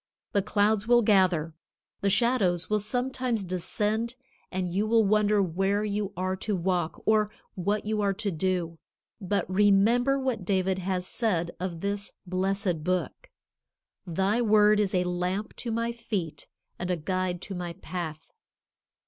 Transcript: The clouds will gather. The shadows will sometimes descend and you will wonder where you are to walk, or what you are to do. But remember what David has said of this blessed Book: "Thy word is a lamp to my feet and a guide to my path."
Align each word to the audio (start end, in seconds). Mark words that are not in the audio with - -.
The 0.31 0.41
clouds 0.41 0.87
will 0.87 1.03
gather. 1.03 1.53
The 2.01 2.09
shadows 2.09 2.71
will 2.71 2.79
sometimes 2.79 3.43
descend 3.45 4.15
and 4.51 4.67
you 4.73 4.87
will 4.87 5.03
wonder 5.03 5.43
where 5.43 5.83
you 5.83 6.11
are 6.17 6.35
to 6.37 6.55
walk, 6.55 7.03
or 7.05 7.29
what 7.53 7.85
you 7.85 8.01
are 8.01 8.15
to 8.15 8.31
do. 8.31 8.79
But 9.21 9.47
remember 9.47 10.17
what 10.17 10.43
David 10.43 10.79
has 10.79 11.05
said 11.05 11.51
of 11.59 11.81
this 11.81 12.13
blessed 12.25 12.83
Book: 12.83 13.29
"Thy 14.07 14.41
word 14.41 14.79
is 14.79 14.95
a 14.95 15.03
lamp 15.03 15.55
to 15.57 15.69
my 15.71 15.91
feet 15.91 16.47
and 16.79 16.89
a 16.89 16.97
guide 16.97 17.39
to 17.43 17.53
my 17.53 17.73
path." 17.73 18.31